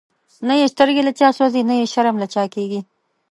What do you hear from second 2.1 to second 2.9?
له چا کیږی